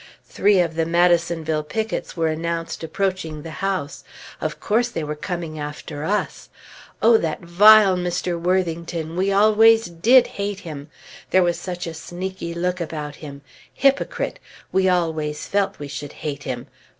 [0.25, 4.03] Three of the Madisonville pickets were announced approaching the house.
[4.41, 6.49] Of course, they were coming after us!
[7.03, 8.41] Oh, that vile Mr.
[8.41, 9.15] Worthington!
[9.15, 10.89] We always did hate him!
[11.29, 13.43] There was such a sneaky look about him.
[13.71, 14.39] Hypocrite!
[14.71, 16.65] we always felt we should hate him!